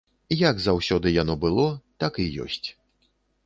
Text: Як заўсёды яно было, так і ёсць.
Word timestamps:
Як 0.37 0.55
заўсёды 0.63 1.13
яно 1.21 1.37
было, 1.45 1.67
так 2.05 2.13
і 2.27 2.29
ёсць. 2.49 2.67